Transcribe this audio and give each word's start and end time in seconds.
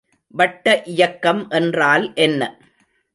வட்ட 0.33 0.81
இயக்கம் 0.85 1.49
என்றால் 1.49 2.11
என்ன? 2.15 2.41